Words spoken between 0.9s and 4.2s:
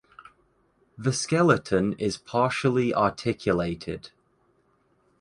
The skeleton is partially articulated.